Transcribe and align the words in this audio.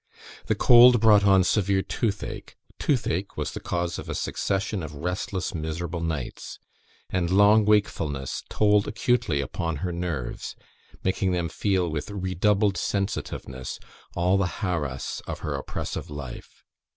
The 0.47 0.55
cold 0.55 0.99
brought 0.99 1.25
on 1.25 1.43
severe 1.43 1.83
toothache; 1.83 2.57
toothache 2.79 3.37
was 3.37 3.51
the 3.51 3.59
cause 3.59 3.99
of 3.99 4.09
a 4.09 4.15
succession 4.15 4.81
of 4.81 4.95
restless 4.95 5.53
miserable 5.53 5.99
nights; 5.99 6.57
and 7.11 7.29
long 7.29 7.65
wakefulness 7.65 8.41
told 8.49 8.87
acutely 8.87 9.41
upon 9.41 9.75
her 9.85 9.91
nerves, 9.91 10.55
making 11.03 11.33
them 11.33 11.49
feel 11.49 11.87
with 11.87 12.09
redoubled 12.09 12.77
sensitiveness 12.77 13.77
all 14.15 14.37
the 14.39 14.47
harass 14.65 15.21
of 15.27 15.41
her 15.41 15.53
oppressive 15.53 16.09
life. 16.09 16.63